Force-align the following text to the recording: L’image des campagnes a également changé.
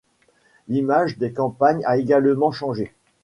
L’image 0.67 1.19
des 1.19 1.31
campagnes 1.31 1.83
a 1.85 1.97
également 1.97 2.49
changé. 2.49 2.91